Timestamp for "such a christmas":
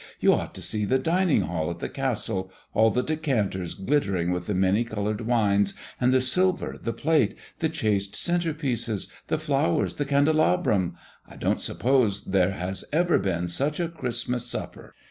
13.47-14.47